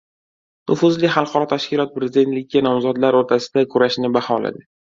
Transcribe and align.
Nufuzli 0.71 1.11
xalqaro 1.15 1.49
tashkilot 1.51 1.93
prezidentlikka 1.99 2.65
nomzodlar 2.71 3.21
o‘rtasidagi 3.23 3.73
kurashni 3.77 4.15
baholadi 4.21 4.69